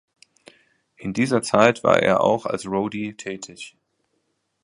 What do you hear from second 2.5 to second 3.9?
Roadie tätig.